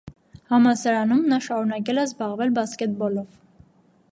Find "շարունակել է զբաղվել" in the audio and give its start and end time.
1.47-2.55